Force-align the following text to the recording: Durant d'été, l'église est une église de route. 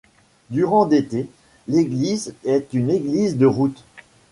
Durant 0.49 0.87
d'été, 0.87 1.27
l'église 1.67 2.33
est 2.43 2.73
une 2.73 2.89
église 2.89 3.37
de 3.37 3.45
route. 3.45 3.83